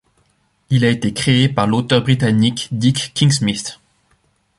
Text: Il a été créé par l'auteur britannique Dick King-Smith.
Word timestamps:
Il 0.71 0.83
a 0.83 0.89
été 0.89 1.13
créé 1.13 1.47
par 1.47 1.67
l'auteur 1.67 2.01
britannique 2.01 2.69
Dick 2.71 3.11
King-Smith. 3.13 3.79